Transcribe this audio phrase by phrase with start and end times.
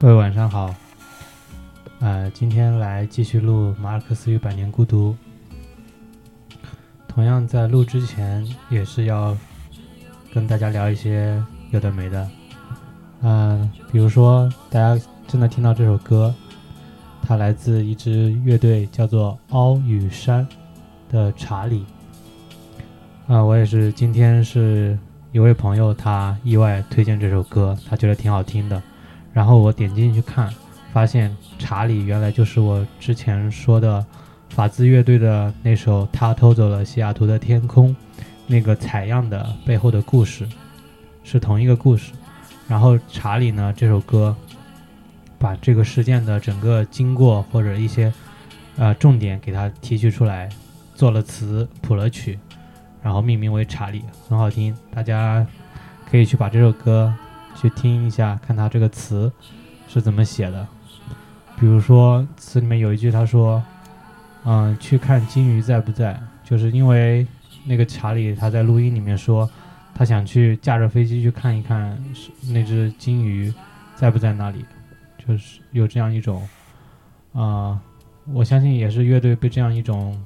[0.00, 0.72] 各位晚上好，
[1.98, 5.16] 呃，今天来继续录《马尔克斯与百年孤独》。
[7.08, 9.36] 同样在录之前，也是要
[10.32, 12.30] 跟大家聊一些有的没的，
[13.22, 16.32] 嗯、比如说大家正在听到这首歌，
[17.20, 20.46] 它来自一支乐队叫做凹与山
[21.10, 21.84] 的查理。
[23.26, 24.96] 啊、我也是今天是
[25.32, 28.80] 一位朋友，他意外推荐这首歌，他觉得挺好听的。
[29.38, 30.52] 然后我点进去看，
[30.92, 34.04] 发现查理原来就是我之前说的
[34.48, 37.90] 法兹乐队的那首《他偷走了西雅图的天空》
[38.48, 40.44] 那个采样的背后的故事，
[41.22, 42.10] 是同一个故事。
[42.66, 44.34] 然后查理呢这首歌，
[45.38, 48.12] 把这个事件的整个经过或者一些
[48.76, 50.48] 呃重点给它提取出来，
[50.96, 52.36] 做了词谱了曲，
[53.00, 55.46] 然后命名为《查理》，很好听，大家
[56.10, 57.14] 可以去把这首歌
[57.54, 59.30] 去听一下，看他这个词
[59.88, 60.66] 是怎么写的。
[61.58, 63.62] 比如说词里面有一句，他说
[64.44, 67.26] ：“嗯，去看金鱼在不在？”就是因为
[67.64, 69.48] 那个查理他在录音里面说，
[69.94, 73.52] 他想去驾着飞机去看一看是那只金鱼
[73.96, 74.64] 在不在那里，
[75.26, 76.48] 就是有这样一种，
[77.32, 77.78] 啊、
[78.32, 80.16] 我相信也是乐队被这样一种，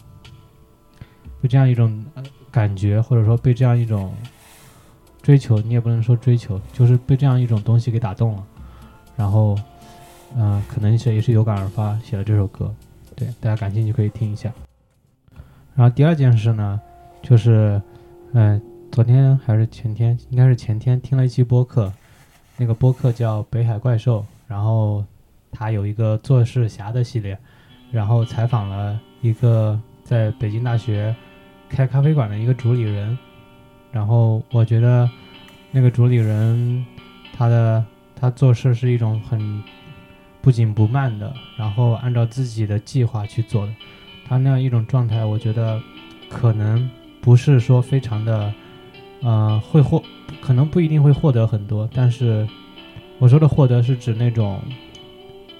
[1.40, 2.04] 被这样一种
[2.50, 4.14] 感觉，或者说被这样一种
[5.22, 8.44] 追求，你也不能说追求，就是被这样一种东西给打动了，
[9.16, 9.56] 然后，
[10.36, 12.74] 嗯、可能是也是有感而发写了这首歌，
[13.14, 14.52] 对，大家感兴趣可以听一下。
[15.74, 16.80] 然后第二件事呢，
[17.22, 17.80] 就是，
[18.32, 18.60] 嗯、
[18.90, 21.92] 昨天还是前天，应该是前天听了一期播客，
[22.56, 25.04] 那个播客叫《北海怪兽》，然后
[25.50, 27.38] 它有一个做事侠的系列，
[27.90, 31.14] 然后采访了一个在北京大学
[31.68, 33.16] 开咖啡馆的一个主理人，
[33.92, 35.08] 然后我觉得
[35.70, 36.84] 那个主理人
[37.32, 37.84] 他的
[38.16, 39.62] 他做事是一种很
[40.40, 43.72] 不紧不慢的，然后按照自己的计划去做的。
[44.24, 45.80] 他那样一种状态，我觉得
[46.28, 46.88] 可能
[47.20, 48.52] 不是说非常的，
[49.20, 50.02] 呃，会获，
[50.40, 52.48] 可能不一定会获得很多，但是
[53.18, 54.60] 我说的获得是指那种，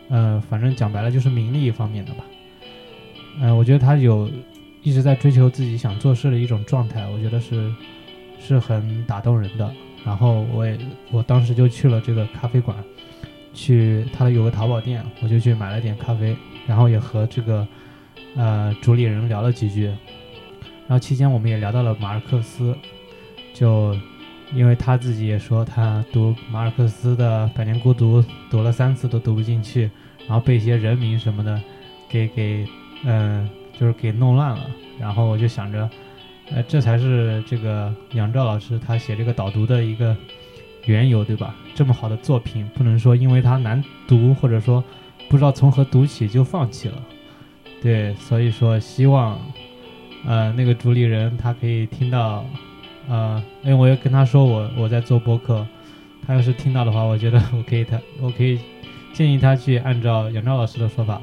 [0.09, 2.25] 呃，反正讲白了就是名利方面的吧。
[3.41, 4.31] 嗯、我觉得他有
[4.82, 7.73] 一直在追求自己想做事的一种状态，我觉得是
[8.44, 9.73] 是很打动人的。
[10.05, 10.77] 然后我也
[11.11, 12.77] 我当时就去了这个咖啡馆，
[13.55, 16.37] 去他有个淘宝店，我就去买了点咖啡，
[16.67, 17.67] 然后也和这个
[18.35, 19.85] 呃主理人聊了几句。
[19.87, 22.77] 然后期间我们也聊到了马尔克斯，
[23.55, 23.97] 就
[24.53, 29.89] 因为他自己也说他读马尔克斯的《百年孤独》读了三次都读不进去，
[30.27, 31.62] 然后被一些人名什么的
[32.09, 32.67] 给给
[33.05, 33.49] 嗯、
[33.79, 34.67] 就是给弄乱了。
[34.99, 35.89] 然后我就想着，
[36.54, 40.14] 呃，这才是这个杨照老师他写这个导读的一个
[40.84, 41.54] 缘由，对吧？
[41.75, 44.82] 这么好的作品，不能说因为它难读，或者说
[45.28, 47.02] 不知道从何读起就放弃了。
[47.81, 49.38] 对，所以说希望，
[50.26, 52.44] 呃，那个主理人他可以听到，
[53.08, 55.66] 呃，因为我也跟他说我我在做播客，
[56.26, 58.60] 他要是听到的话，我觉得我可以他我可以
[59.12, 61.20] 建议他去按照杨照老师的说法，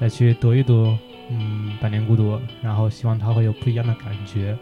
[0.00, 0.96] 再去读一读，
[1.32, 4.56] 嗯，《百年孤独》，然后希望他会有不一样的感觉。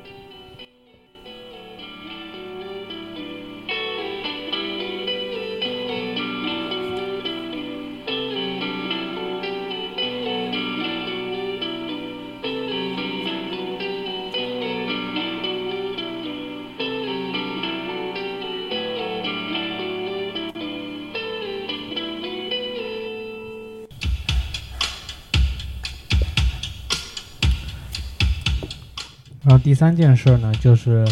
[29.60, 31.06] 第三件事呢，就是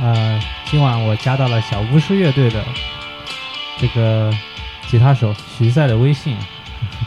[0.00, 2.64] 呃，今晚我加到了小巫师乐队的
[3.78, 4.32] 这个
[4.88, 6.36] 吉他手徐赛的微信，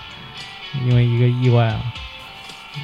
[0.85, 1.81] 因为一个意外啊，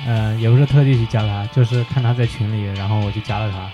[0.06, 3.70] 嗯、也不是特地去加他，就是看他在群里，然后我就加了他。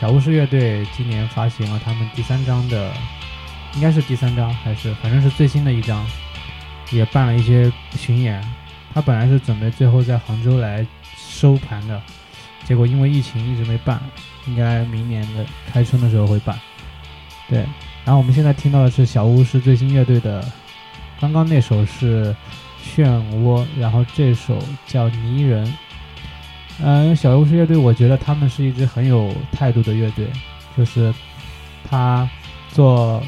[0.00, 2.92] 小巫师乐队今年发行了他们第三张的，
[3.74, 6.06] 应该是第三张还是反正是最新的一张，
[6.90, 8.42] 也办了一些巡演。
[8.94, 10.86] 他本来是准备最后在杭州来
[11.16, 12.00] 收盘的，
[12.64, 14.00] 结果因为疫情一直没办，
[14.46, 16.58] 应该明年的开春的时候会办。
[17.48, 17.60] 对，
[18.04, 20.44] 然后我们现在听到的是小巫师最新乐队的，
[21.18, 22.34] 刚刚那首是
[22.84, 25.72] 漩涡，然后这首叫泥人。
[26.80, 30.28] 嗯，小巫师乐队，我觉得他们是一支很有态度的乐队，
[30.76, 31.12] 就是
[31.88, 32.28] 他
[32.68, 33.22] 做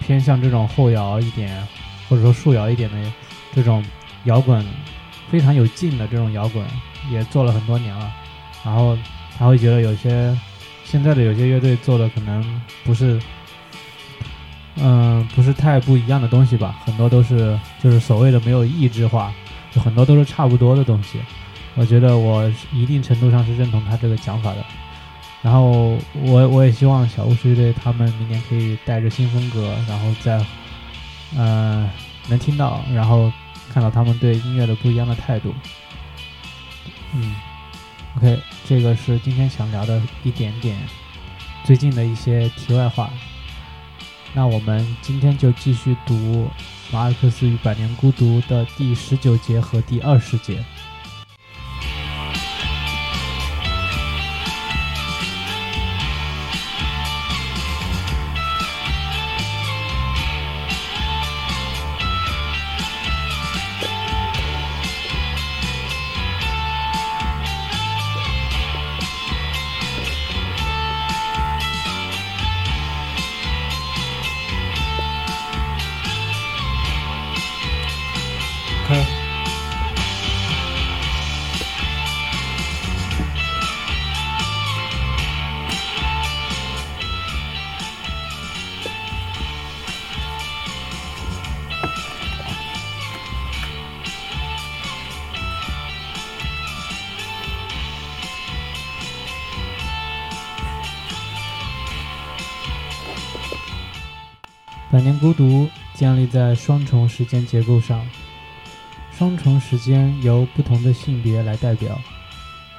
[0.00, 1.66] 偏向这种后摇一点，
[2.08, 3.12] 或者说树摇一点的
[3.52, 3.84] 这种
[4.24, 4.64] 摇滚，
[5.28, 6.64] 非常有劲的这种摇滚，
[7.10, 8.10] 也做了很多年了。
[8.66, 8.98] 然后
[9.38, 10.36] 他会觉得有些
[10.84, 12.44] 现在的有些乐队做的可能
[12.84, 13.20] 不是，
[14.74, 19.32] 嗯，不是太不一样的东西吧，很多都是就是所谓的没有异质化，
[19.70, 21.20] 就很多都是差不多的东西。
[21.76, 24.64] 我觉得我一定程度上是认同他这个讲法的。
[25.42, 30.44] 然后我我也希望小巫师乐队他们明年可以带着新风格，然后再
[31.36, 31.88] 呃
[32.28, 33.32] 能听到，然后
[33.72, 35.54] 看到他们对音乐的不一样的态度。
[37.14, 37.32] 嗯
[38.16, 40.76] ，OK，这个是今天想聊的一点点
[41.64, 43.10] 最近的一些题外话。
[44.34, 46.50] 那我们今天就继续读
[46.92, 50.62] 马尔克斯与百年孤独的第十九节和第二十节。
[105.18, 108.06] 孤独建立在双重时间结构上。
[109.12, 111.98] 双重时间由不同的性别来代表。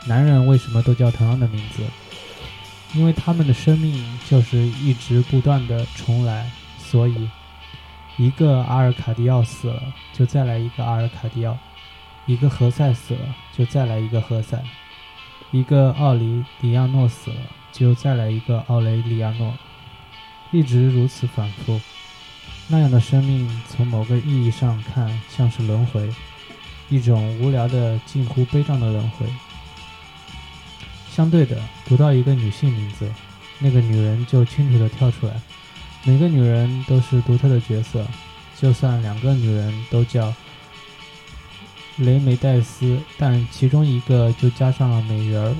[0.05, 1.83] 男人为什么都叫同样的名字？
[2.93, 7.27] 因为他们的生命就是一直不断的重来，所以
[8.15, 9.83] 一个阿尔卡迪奥死了，
[10.13, 11.57] 就再来一个阿尔卡迪奥；
[12.25, 14.57] 一个何塞死了，就再来一个何塞；
[15.51, 17.41] 一个奥雷里亚诺死了，
[17.73, 19.53] 就再来一个奥雷里亚诺，
[20.51, 21.81] 一直如此反复。
[22.69, 26.09] 那样的生命，从某个意义上看，像是轮回，
[26.89, 29.25] 一种无聊的、近乎悲壮的轮回。
[31.09, 31.57] 相对的，
[31.87, 33.09] 读到一个女性名字，
[33.59, 35.33] 那个女人就清楚地跳出来。
[36.03, 38.05] 每个女人都是独特的角色，
[38.59, 40.33] 就算两个女人都叫
[41.95, 45.55] 雷梅黛丝，但其中一个就加上了美人儿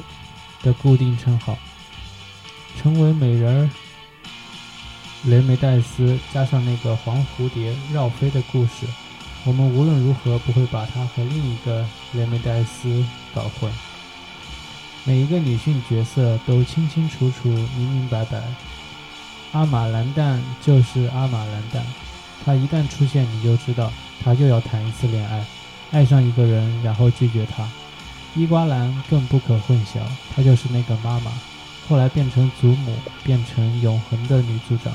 [0.61, 1.57] 的固定称号，
[2.77, 3.69] 成为美人儿。
[5.23, 8.85] 雷梅黛丝加上那个黄蝴蝶绕飞的故事，
[9.43, 13.71] 我们无论如何不会把它和另一个雷梅黛丝搞混。
[15.03, 18.41] 每一个女性角色都清清楚楚、明明白白。
[19.53, 21.81] 阿玛兰旦就是阿玛兰旦，
[22.45, 23.91] 她一旦出现，你就知道
[24.23, 25.45] 她又要谈一次恋爱，
[25.91, 27.67] 爱上一个人，然后拒绝他。
[28.35, 29.99] 伊瓜兰更不可混淆，
[30.35, 31.31] 她就是那个妈妈。
[31.87, 34.93] 后来变成祖母，变成永恒的女组长。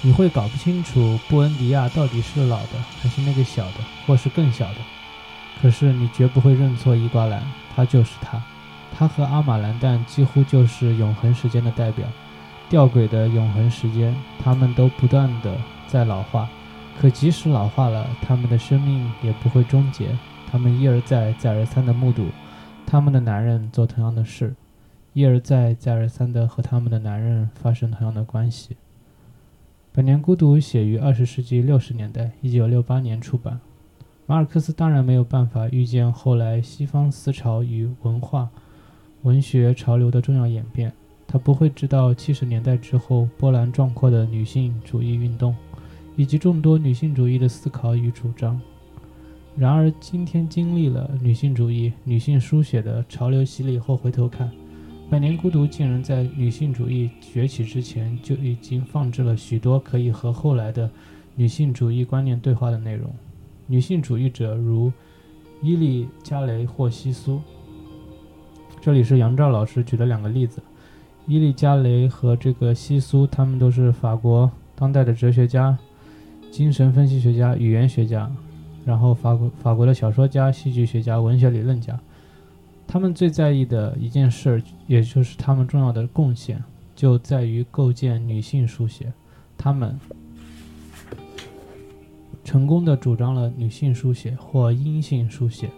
[0.00, 2.68] 你会搞不清楚布恩迪亚到底是老的
[3.00, 3.74] 还是那个小的，
[4.06, 4.76] 或是更小的。
[5.60, 7.42] 可是你绝不会认错伊瓜兰，
[7.74, 8.42] 她就是她。
[8.96, 12.06] 她和阿玛兰旦几乎就是永恒时间的代表，
[12.68, 14.14] 吊诡的永恒时间。
[14.42, 15.56] 他们都不断的
[15.88, 16.48] 在老化，
[17.00, 20.16] 可即使老化了，他们的生命也不会终结。
[20.52, 22.28] 他们一而再、再而三的目睹
[22.86, 24.54] 他们的男人做同样的事。
[25.14, 28.74] 一而再、再而三地和他们的男人发生同样的关系。
[29.92, 33.60] 《百年孤独》写于二十世纪六十年代，一九六八年出版。
[34.26, 38.50] 马尔克斯当然没有办法预见后来西方思潮与文化、
[39.22, 40.92] 文学潮流的重要演变，
[41.28, 45.54] 他不会知道七十年代之后波澜壮阔的女性主义运动，
[46.16, 48.60] 以及众多女性主义的思考与主张。
[49.56, 54.48] 然而，今天经历了女性主义、女性书写的潮流洗礼后，回头看，
[55.10, 60.90] 《百年孤独》竟然在女性主义崛起之前就已经放置了许多可以和后来的
[61.36, 63.08] 女性主义观念对话的内容。
[63.66, 64.92] 女性主义者如
[65.62, 67.40] 伊利加雷或西苏，
[68.80, 70.60] 这里是杨照老师举的两个例子。
[71.26, 75.78] 伊利加雷和这个西苏，他们都是法国当代的哲学家、
[76.50, 78.30] 精神分析学家、语言学家。
[78.84, 81.98] 然后，法国法国的小说家、戏剧学家、文学理论家，
[82.86, 86.62] 他们最在意的一件事，也就是他们重要的贡献，
[86.94, 89.12] 就在于构建女性书写。
[89.56, 89.98] 他们
[92.44, 95.70] 成功的主张了女性书写或阴性书写，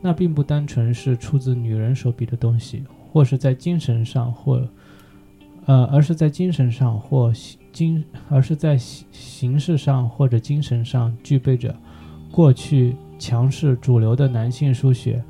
[0.00, 4.66] 那并不单纯是出自女人手笔的东西，或是在精神上或，
[5.66, 7.32] 呃，而是在精神上或
[7.72, 11.74] 精，而是在形形式上或者精神上具备着。
[12.30, 15.22] 过去强势主流的男性书写，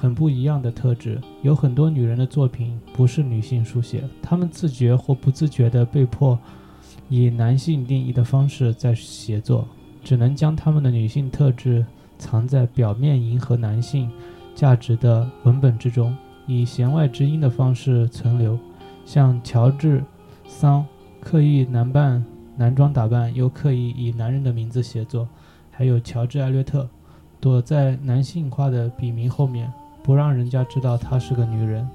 [0.00, 1.20] 很不一样的特质。
[1.42, 6.38] 有很多女人的作品不是女性书写，她们自觉或不自觉地被迫
[7.08, 9.66] 以男性定义的方式在写作，
[10.04, 11.84] 只能将她们的女性特质
[12.16, 14.08] 藏在表面迎合男性
[14.54, 18.56] 价值的文本之中，以弦外之音的方式存留。
[19.04, 20.00] 像乔治·
[20.46, 20.86] 桑，
[21.20, 22.24] 刻意男扮
[22.56, 25.28] 男装打扮，又刻意以男人的名字写作。
[25.70, 26.88] 还有乔治·艾略特，
[27.40, 31.88] 躲在男性化的笔名后面，不让人家知道她是个女人。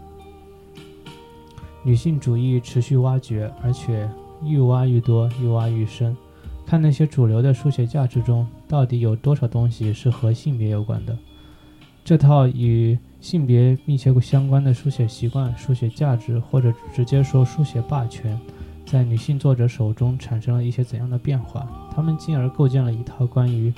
[1.84, 4.10] 女性主义持续挖掘，而且
[4.44, 6.16] 愈挖愈多，愈挖愈深。
[6.66, 11.18] 看那些主流的书写价值中，到底有多少东西是和性别有关的？
[12.06, 18.40] 这套与性别密切相关的书写习惯、书写价值，或者直接说书写霸权。
[18.86, 21.68] 在女性作者手中产生了一些怎样的变化？
[21.94, 23.74] 他们进而构建了一套关于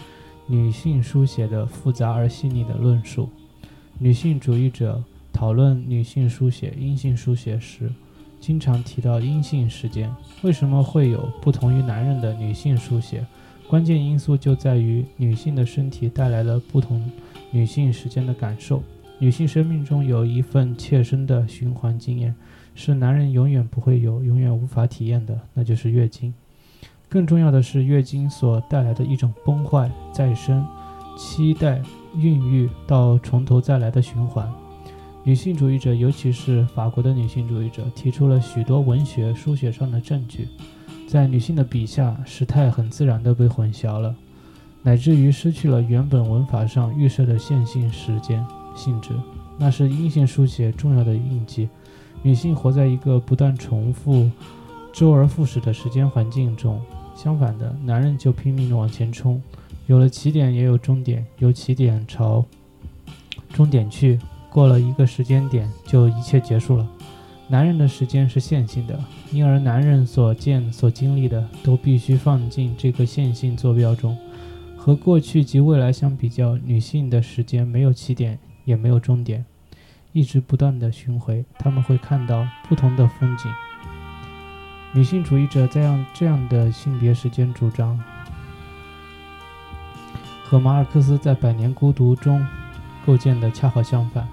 [0.47, 3.29] 女性书写的复杂而细腻的论述。
[3.97, 7.89] 女性主义者讨论女性书写、阴性书写时，
[8.41, 10.13] 经常提到阴性时间。
[10.41, 13.25] 为什么会有不同于男人的女性书写？
[13.69, 17.09] 关键因素就在于女性的身体带来了不同
[17.51, 18.83] 女性时间的感受。
[19.17, 22.35] 女性生命中有一份切身的循环经验。
[22.77, 26.33] 是男人永远不会有、永远无法体验的，那就是月经。
[27.07, 30.67] 更重要的是，月经所带来的一种崩坏、再生、
[31.17, 31.81] 期待、
[32.17, 34.51] 孕育到从头再来的循环。
[35.23, 40.47] 女性主义者，尤其是法国的女性主义者，提出了许多文学书写上的证据。
[41.07, 44.15] 在女性的笔下，时态很自然地被混淆了，
[44.83, 48.45] 乃至于失去了原本文法上预设的线性时间
[48.75, 49.13] 性质，
[49.57, 51.69] 那是阴性书写重要的印记。
[52.21, 54.29] 女性活在一个不断重复、
[54.91, 56.81] 周而复始的时间环境中。
[57.15, 59.41] 相反的，男人就拼命地往前冲，
[59.87, 62.45] 有了起点也有终点，由起点朝
[63.53, 64.19] 终点去。
[64.49, 66.87] 过了一个时间点，就一切结束了。
[67.49, 68.97] 男人的时间是线性的，
[69.29, 74.17] 因而男人所见所经历的都必须放进这个线性坐标中。
[74.77, 79.43] 和过去及未来相比较，女性的时间没有起点，也没有终点。
[80.13, 83.51] 一直不断的巡回，他们会看到不同的风景。
[84.93, 87.99] 女性主义者这样这样的性别时间主张，
[90.47, 92.45] 和马尔克斯在《百年孤独》中
[93.03, 94.27] 构建的恰好相反。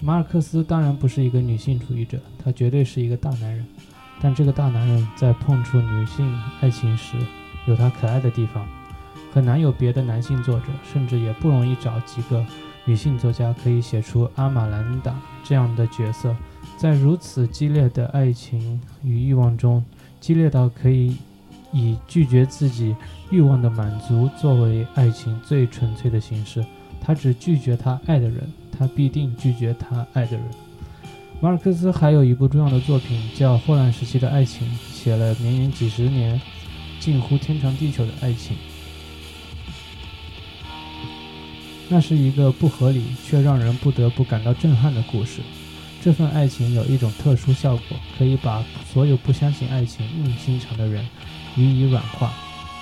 [0.00, 3.66] 马尔克斯当然不是一个女性主义者，他绝对是一个大男人。
[4.20, 7.16] 但这个大男人在碰触女性爱情时，
[7.66, 8.66] 有他可爱的地方。
[9.30, 12.44] 很难有别的男性作者，甚至也不容易找几个。
[12.86, 15.14] 女性作家可以写出阿玛兰达
[15.44, 16.34] 这样的角色，
[16.78, 19.84] 在如此激烈的爱情与欲望中，
[20.18, 21.18] 激烈到可以
[21.72, 22.94] 以拒绝自己
[23.30, 26.64] 欲望的满足作为爱情最纯粹的形式。
[27.00, 30.44] 他只拒绝他爱的人，他必定拒绝他爱的人。
[31.40, 36.40] 马尔克斯还有一部重要的作品叫《霍乱时期的爱情》，写了绵延几十年、
[36.98, 38.56] 近乎天长地久的爱情。
[41.88, 45.40] 那是一个不合理却让人不得不感到震撼的故事。
[46.02, 51.06] 这份爱情有一种特殊效果，可以把所有不相信爱情、硬心肠的人
[51.56, 52.32] 予以软化。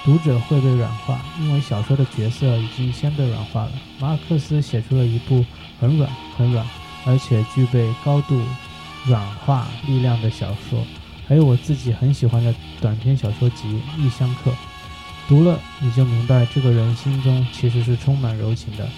[0.04, 3.73] 读者会被软化，因为小说的角色已经先被软化了。
[3.99, 5.44] 马尔克斯写出了一部
[5.80, 6.64] 很软、很软，
[7.04, 8.40] 而且具备高度
[9.06, 10.87] 软化力量的小说。
[11.26, 14.50] 还有我自己很喜欢的短篇小说集《异乡客》。
[15.28, 18.85] 读了你就明白，这个人心中其实是充满柔情的。《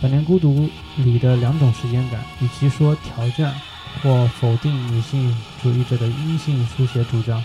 [0.00, 0.70] 百年孤独》
[1.04, 3.54] 里的两种时间感，与其说挑战
[4.02, 7.44] 或否定女性主义者的阴性书写主张，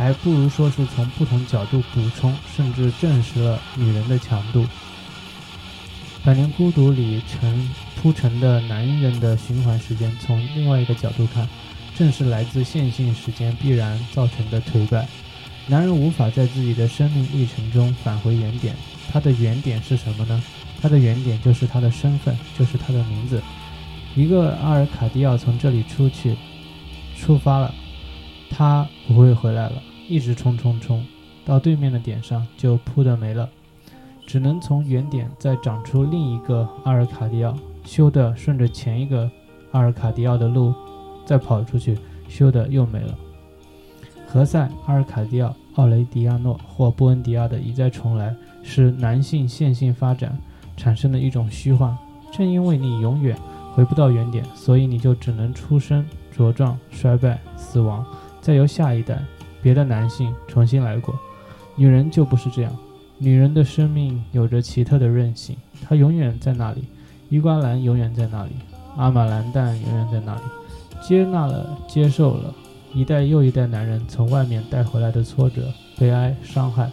[0.00, 4.66] 还不如说是从不同角度补充甚至证实了女人的强度。
[6.24, 11.46] 百年孤独里成铺陈的男人的循环时间，从另外一个角度看，
[11.94, 15.06] 正是来自线性时间必然造成的颓败。
[15.66, 18.74] 男人无法在自己的生命历程中返回原点，
[19.12, 20.42] 他的原点是什么呢？
[20.80, 23.42] 他的原点就是他的身份，就是他的名字。
[24.16, 26.34] 一个阿尔卡迪奥从这里出去，
[27.18, 27.74] 出发了，
[28.48, 31.06] 他不会回来了，一直冲冲冲，
[31.46, 33.48] 到对面的点上就扑的没了，
[34.26, 39.30] 只能从原点再长出另一个阿尔卡迪奥，修的顺着前一个
[39.70, 40.74] 阿尔卡迪奥的路
[41.24, 41.96] 再跑出去，
[42.28, 43.14] 修的又没了。
[44.26, 50.36] 何塞、阿尔卡迪奥、奥雷迪亚诺或布恩迪亚的一再重来，是男性线性发展
[50.76, 51.96] 产生的一种虚幻。
[52.32, 53.36] 正因为你永远
[53.74, 56.04] 回不到原点，所以你就只能出生、
[56.36, 58.04] 茁壮、衰败、死亡，
[58.40, 59.22] 再由下一代
[59.62, 61.18] 别的男性重新来过。
[61.76, 62.76] 女人就不是这样，
[63.18, 66.84] 女人的生命有着奇特的韧性，她永远在那里，
[67.28, 68.50] 伊瓜兰永远在那里，
[68.96, 70.42] 阿玛兰旦永远在那里，
[71.00, 72.54] 接纳了，接受了。
[72.92, 76.90] 一代又一代男人从外面带回来的挫折、悲哀、伤害，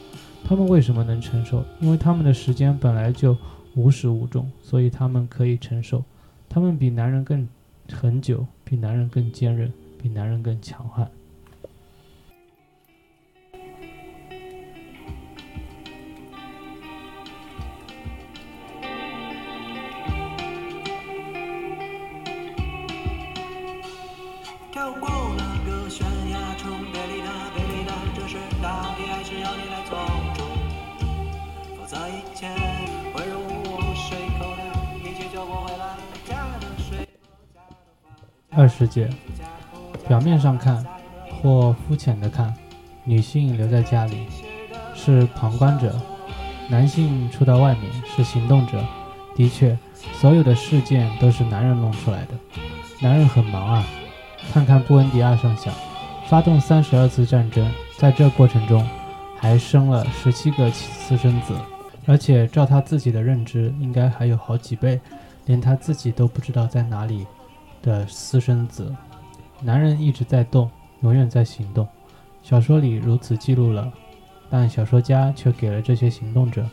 [0.47, 1.65] 他们为什么能承受？
[1.79, 3.35] 因为他们的时间本来就
[3.73, 6.03] 无始无终，所以他们可以承受。
[6.47, 7.47] 他们比男人更
[7.91, 11.09] 很久，比男人更坚韧，比男人更强悍。
[24.77, 29.97] 跳过那个悬崖，冲别离他，别离他，这是大地还是要你来做
[30.35, 30.43] 主？
[31.75, 32.47] 否则一切
[33.11, 33.39] 会如
[33.95, 34.61] 水口的，
[34.99, 35.97] 一切就不会来。
[36.27, 37.07] 家的水，
[38.51, 39.09] 二世界，
[40.07, 40.85] 表面上看，
[41.41, 42.53] 或肤浅的看，
[43.03, 44.27] 女性留在家里
[44.93, 45.99] 是旁观者，
[46.69, 48.77] 男性出到外面是行动者。
[49.35, 49.75] 的确，
[50.13, 52.35] 所有的事件都是男人弄出来的。
[53.01, 53.83] 男人很忙啊，
[54.51, 55.71] 看看布恩迪亚上校，
[56.27, 58.87] 发动三十二次战争，在这过程中
[59.37, 61.53] 还生了十七个私生子，
[62.05, 64.99] 而且照他自己的认知，应该还有好几倍，
[65.45, 67.25] 连他自己都不知道在哪里
[67.81, 68.93] 的私生子。
[69.61, 70.69] 男人一直在动，
[71.01, 71.87] 永远在行动。
[72.43, 73.91] 小说里如此记录了，
[74.49, 76.65] 但小说家却给了这些行动者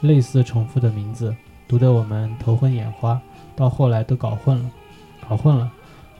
[0.00, 1.34] 类似重复的名字，
[1.66, 3.20] 读得我们头昏眼花，
[3.54, 4.70] 到后来都搞混了，
[5.28, 5.70] 搞混了。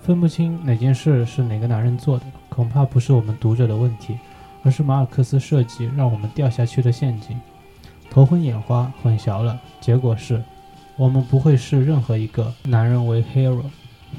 [0.02, 4.18] 分不清哪件事是哪个男人做的，恐怕不是我们读者的问题，
[4.62, 7.38] 而是马尔克斯设计让我们掉下去的陷阱。
[8.10, 10.42] 头昏眼花，混淆了，结果是，
[10.96, 13.62] 我们不会视任何一个男人为 hero。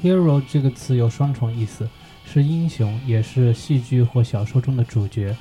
[0.00, 1.88] hero 这个词有双重意思，
[2.24, 5.36] 是英雄，也是戏剧或小说中的主角。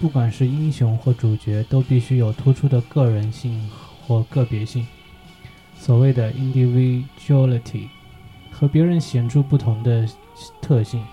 [0.00, 3.70] 不管是英雄或主角，都必须有突出的个人性
[4.06, 4.86] 或个别性，
[5.76, 7.88] 所谓的 individuality。
[8.62, 10.06] 和别人显著不同的
[10.60, 11.04] 特性。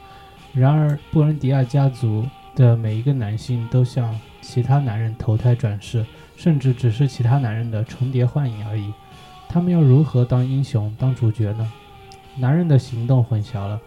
[0.53, 8.93] 然而，布恩迪亚家族的每一个男性都像其他男人投胎转世，甚至只是其他男人的重叠幻影而已。
[9.47, 11.73] 他们要如何当英雄、当主角呢？
[12.37, 13.81] 男人的行动混淆了，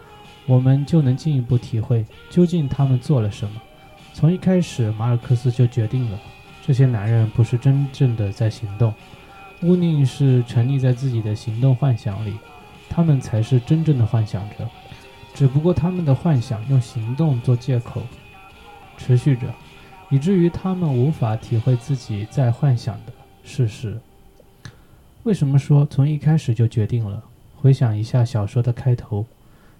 [0.46, 3.62] 我们就能进一步体会究竟他们做了什么。
[4.12, 6.18] 从一开始，马尔克斯就决定了，
[6.66, 8.92] 这些男人不是真正的在行动，
[9.62, 12.34] 乌宁是沉溺在自己的行动幻想里。
[12.94, 14.68] 他们才是真正的幻想者，
[15.32, 18.02] 只不过他们的幻想用行动做借口，
[18.98, 19.46] 持续着，
[20.10, 23.98] 以至于他们无法体会自己在幻想的事实。
[25.22, 27.24] 为什么说从一开始就决定了？
[27.56, 29.24] 回想一下小说的开头，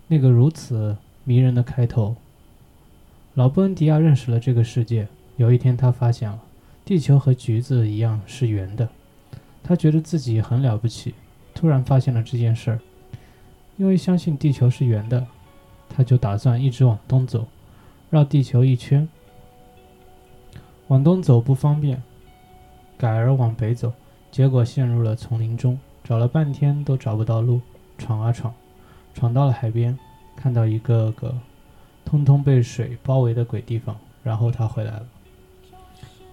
[0.09, 2.17] 那个如此迷人的开头。
[3.35, 5.07] 老布恩迪亚认识了这个世界。
[5.37, 6.41] 有一天，他发现了
[6.85, 8.89] 地球和橘子一样是圆的，
[9.63, 11.13] 他觉得自己很了不起。
[11.55, 12.81] 突然发现了这件事儿。
[13.77, 15.27] 因为相信地球是圆的，
[15.89, 17.47] 他就打算一直往东走，
[18.11, 19.09] 绕地球一圈。
[20.89, 22.03] 往东走不方便，
[22.99, 23.93] 改而往北走，
[24.31, 27.61] 结果陷入了丛林中，找了半天都找不到路，
[27.97, 28.53] 闯啊闯，
[29.15, 29.99] 闯到了海边，
[30.37, 31.35] 看到一个个
[32.05, 35.07] 通通被水包围的鬼地方，然后他回来了。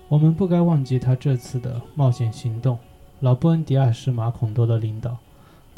[0.10, 2.78] 我们不该忘记他这次的冒险行动。
[3.22, 5.18] 老布恩迪亚是马孔多的领导。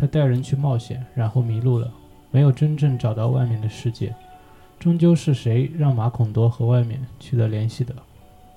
[0.02, 1.94] 他带人去冒险，然后迷路了，
[2.32, 4.16] 没有真正找到外面的世界。
[4.80, 7.94] 终究是谁让马孔多和外面取得联系的？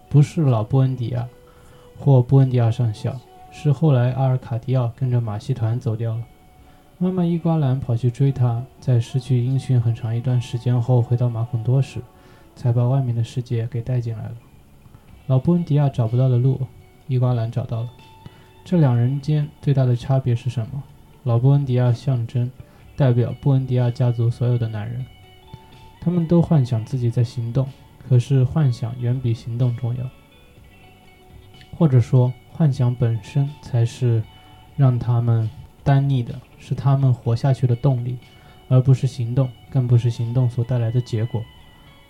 [0.09, 1.29] 不是老布恩迪亚
[1.99, 6.25] 或布恩迪亚上校，是后来阿尔卡迪奥跟着马戏团走掉了。
[6.97, 12.01] 妈妈伊瓜兰跑去追他，在失去音讯很长一段时间后，回到马孔多时，
[12.57, 14.35] 才把外面的世界给带进来了。
[15.27, 16.59] 老布恩迪亚找不到的路，
[17.07, 17.91] 伊瓜兰找到了。
[18.65, 20.83] 这两人间最大的差别是什么？
[21.25, 22.51] 老布恩迪亚象征
[22.97, 25.05] 代表布恩迪亚家族所有的男人，
[26.01, 27.67] 他们都幻想自己在行动，
[28.07, 30.05] 可是幻想远比行动重要，
[31.77, 34.23] 或者说幻想本身才是
[34.77, 35.49] 让他们
[35.83, 38.19] 单逆的，是他们活下去的动力，
[38.69, 41.43] 而不是行动，更不是行动所带来的结果。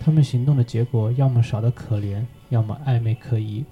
[0.00, 3.64] 他们行动的结果要么少得可怜，要么暧昧可疑。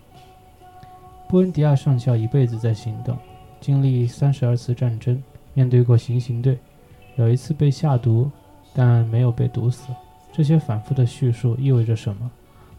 [1.29, 3.19] 布恩迪亚上校一辈子在行动，
[3.61, 5.21] 经历三十二次战争，
[5.55, 6.59] 面对过行刑队，
[7.17, 8.31] 有一次被下毒，
[8.75, 9.89] 但没有被毒死。
[10.33, 12.31] 这些反复的叙述意味着什么？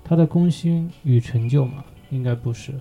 [0.04, 1.84] 他的功勋与成就吗？
[2.10, 2.74] 应该不是。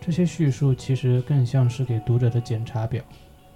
[0.00, 3.02] 这些叙述其实更像是给读者的检查表，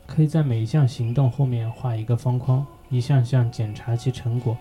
[0.06, 4.56] 可以在每一项行动后面画一个方框，一项项检查其成果。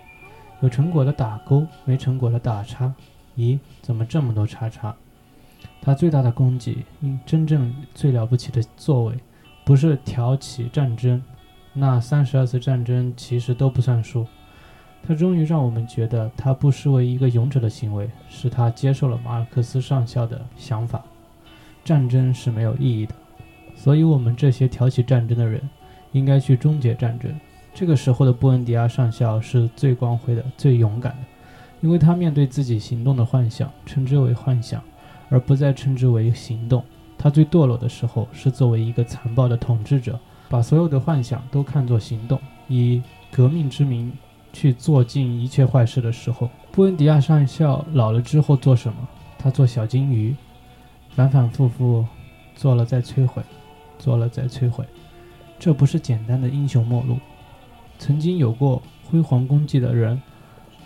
[0.61, 2.91] 有成果的打勾，没成果的打叉。
[3.37, 4.95] 咦，怎么这么多叉叉？
[5.81, 9.15] 他最大的功绩，因真正最了不起的作为，
[9.65, 11.21] 不是挑起战争，
[11.73, 14.25] 那三十二次战争其实都不算数。
[15.07, 21.03] 他终于让我们觉得，他不失为一个勇者的行为，是他接受了马尔克斯上校的想法：
[21.83, 23.15] 战争是没有意义的。
[23.75, 25.61] 所以，我们这些挑起战争的人，
[26.11, 27.33] 应该去终结战争。
[27.73, 31.23] 这个时候的布恩迪亚上校是最光辉的、最勇敢的，
[31.81, 34.81] 因为他面对自己行动的幻想，称之为幻想。
[35.27, 36.83] 而不再称之为行动。
[37.25, 44.13] 他最堕落的时候是作为一个残暴的统治者，把所有的幻想都看作行动，以革命之名
[44.53, 46.47] 去做尽一切坏事的时候。
[46.71, 48.97] 布恩迪亚上校老了之后做什么？
[49.39, 50.35] 他做小金鱼，
[51.15, 52.05] 反反复复
[52.53, 53.41] 做了再摧毁，
[53.97, 54.85] 做了再摧毁。
[55.57, 57.17] 这不是简单的英雄末路。
[57.97, 60.21] 曾经有过辉煌功绩的人，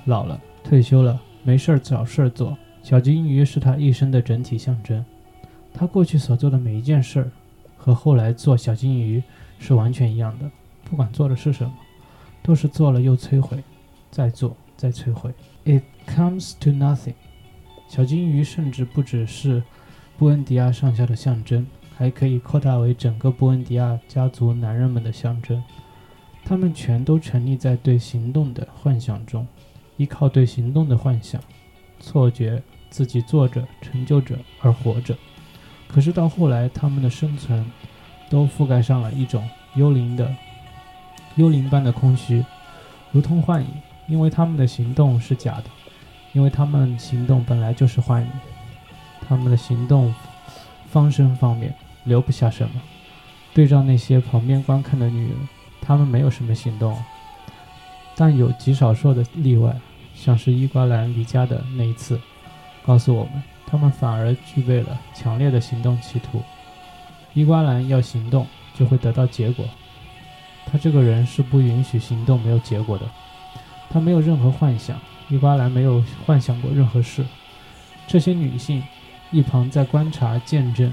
[0.05, 2.57] 老了退休了，没事儿找事儿做。
[2.81, 5.03] 小金鱼是他一生的整体象征，
[5.79, 7.31] 他过去所做的每一件事儿，
[7.77, 9.23] 和后来做小金鱼
[9.59, 10.51] 是完全一样的。
[10.83, 11.73] 不管做的是什么，
[12.43, 13.63] 都是做了又摧毁，
[14.11, 15.33] 再做再摧毁。
[15.63, 17.13] It comes to nothing。
[17.87, 19.63] 小金鱼甚至不只是
[20.17, 21.65] 布恩迪亚上校的象征，
[21.95, 25.63] 还可以扩大为整个布恩迪亚家族男人们的象征。
[26.43, 29.47] 他们全都沉溺在对行动的幻想中，
[29.95, 31.41] 依靠对行动的幻想。
[32.01, 35.15] 错觉自己做着、成就着而活着，
[35.89, 37.65] 可是到后来，他们的生存
[38.29, 39.43] 都覆盖上了一种
[39.75, 40.33] 幽灵的、
[41.35, 42.45] 幽灵般的空虚，
[43.11, 43.67] 如同幻影。
[44.07, 45.65] 因为他们的行动是假的，
[46.33, 48.27] 因为他们行动本来就是幻影。
[49.27, 50.11] 他们的行动
[50.89, 51.71] 方生方面
[52.05, 52.81] 留不下什么。
[53.53, 55.37] 对照那些旁边观看的女人，
[55.79, 56.97] 她们没有什么行动，
[58.15, 59.75] 但有极少数的例外。
[60.15, 62.19] 像是伊瓜兰离家的那一次，
[62.83, 63.33] 告诉我们，
[63.69, 66.41] 他们反而具备了强烈的行动企图。
[67.33, 69.65] 伊瓜兰要行动，就会得到结果。
[70.65, 73.05] 他这个人是不允许行动没有结果的。
[73.89, 77.25] 他没有任何幻想，伊瓜兰没有幻想过任何事。
[78.07, 78.83] 这些女性
[79.31, 80.91] 一旁在观察见证，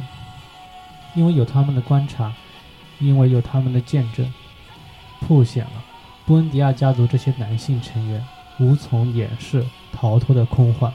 [1.14, 2.32] 因为有他们的观察，
[2.98, 4.30] 因为有他们的见证，
[5.20, 5.84] 凸显了
[6.26, 8.22] 布恩迪亚家族这些男性成员。
[8.58, 9.62] 无从掩饰
[9.92, 10.90] 逃脱的空幻。《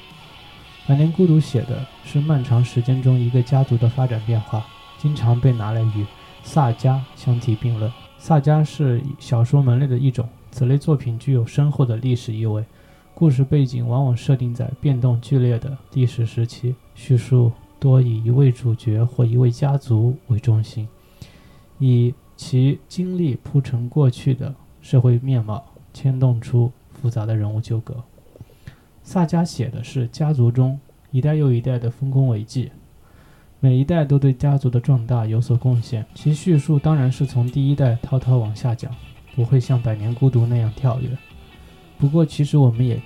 [0.88, 4.66] 百年孤独》写的是漫长时间中一个家族的发展变化，
[4.98, 6.06] 经常被拿来与
[6.44, 7.90] 萨迦相提并论。
[8.18, 12.66] 萨迦是小说门类的一种，此类作品具有深厚的历史意味，
[13.14, 20.88] 故事背景往往设定在变动剧烈的历史时期，叙述多以一位主角或一位家族为中心，
[21.80, 25.64] 以其经历铺陈过去的社会面貌，
[25.94, 26.72] 牵动出。
[27.02, 27.96] 复杂的人物纠葛。
[29.12, 32.72] 萨迦写的是家族中一代又一代的丰功伟绩，
[33.60, 36.06] 每一代都对家族的壮大有所贡献。
[36.16, 38.90] 其叙述当然是从第一代滔滔往下讲，
[39.36, 41.10] 不会像《百年孤独》那样跳跃。
[41.98, 43.02] 不过，其实我们也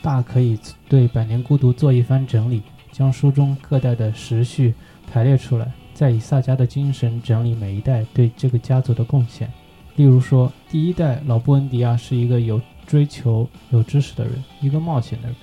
[0.00, 0.56] 大可以
[0.88, 4.72] 对《百年孤独》做一番整理，将书中各代的时序
[5.12, 9.50] 排列出来，再以萨迦的精神整理每一代对这个家族的贡献。
[9.96, 12.60] 例如说，第一代老布恩迪亚是一个有。
[12.88, 15.36] 追求有知识的人，一个冒险的人，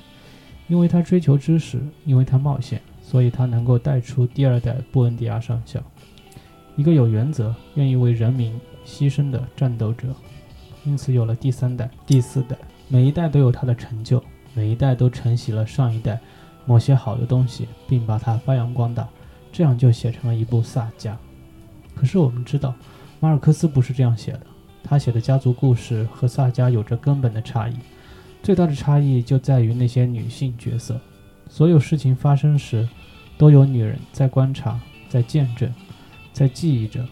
[0.68, 5.80] 因为他追求知识，因为他冒险，所以他能够带出第二代布恩迪亚上校，
[6.76, 10.08] 一个有原则、愿意为人民牺牲的战斗者。
[10.84, 12.56] 因此有了第三代、第四代，
[12.88, 14.24] 每一代都有他的成就，
[14.54, 16.20] 每一代都承袭了上一代
[16.66, 19.08] 某些好的东西，并把它发扬光大，
[19.52, 21.16] 这样就写成了一部萨迦。
[21.96, 22.74] 可是我们知道，
[23.20, 24.42] 马尔克斯不是这样写的。
[24.84, 27.74] 他写的家族故事和萨迦有着根本的差异，
[28.46, 31.02] 最大的差异就在于那些女性角色。
[31.50, 32.88] 所有事情发生时，
[33.40, 34.80] 都有女人在观察、
[35.10, 35.74] 在见证，
[36.32, 37.04] 在记忆着。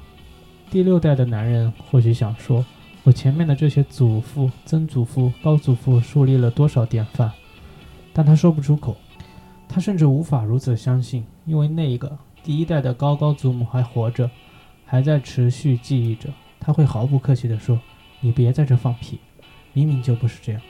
[0.69, 2.63] 第六代的男人或许想说
[3.01, 7.31] ：“我前面的这些祖父、曾祖父、高祖父树立了多少典范？”
[8.13, 8.95] 但他说不出口，
[9.67, 14.29] 他甚至无法如此相信，因为那一个第一代的高高祖母还活着，
[14.85, 16.29] 还在持续记忆着。
[16.59, 17.81] 他会毫不客气地说
[18.21, 19.17] ：“你别在这放屁，
[19.73, 20.61] 明明就不是这样。”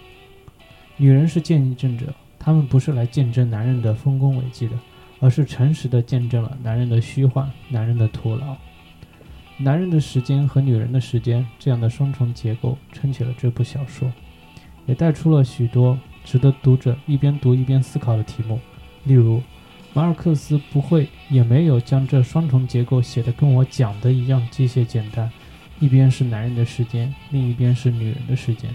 [0.97, 4.73] 女人是见证者，她们不是来见证男人的丰功伟绩的，
[5.19, 8.55] 而是诚实地见证了男人的虚幻、男人的徒劳。
[9.57, 14.11] 男人的时间和女人的时间这样的双重结构撑起了这部小说，
[14.85, 18.59] 也带出了许多值得读者一边读一边思考的题目。
[19.03, 19.41] 例如，
[19.93, 25.29] 马尔克斯不会也没有将这双重结构写得跟我讲的一样机械简单，
[25.79, 28.73] 一边是男人的时间，另一边是女人的时间，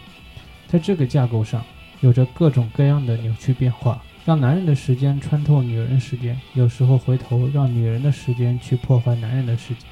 [0.69, 1.65] 在这个架构上
[2.01, 9.85] 有着各种各样的扭曲变化，让男人的时间穿透女人时间，有时候回头让女人的时间去破坏男人的时间。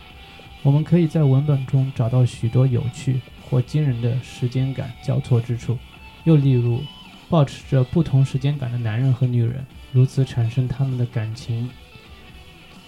[0.62, 5.78] 我们可以在文本中找到许多有趣或惊人的时间感交错之处，
[6.24, 6.80] 又例如，
[7.28, 11.68] 保持着不同时间感的男人和女人，如此产生他们的感情、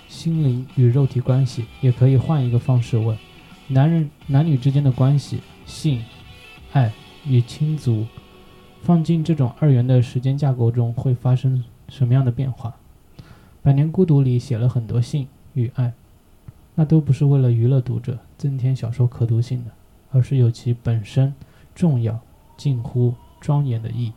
[0.09, 1.65] 心灵与肉体关系。
[1.81, 3.17] 也可以换一个方式问：
[3.69, 6.05] 男人男女之间的关系、性、
[6.73, 6.93] 爱
[7.27, 8.07] 与亲族，
[8.89, 12.75] 放进这种二元的时间架构中会发生什么样的变化？
[13.61, 15.93] 《百年孤独》里写了很多性与爱。
[16.75, 19.71] 那都不是为了娱乐读者、增添小说可读性的，
[20.11, 21.35] 而是有其本身
[21.75, 22.19] 重要、
[22.57, 24.13] 近乎庄严的意义。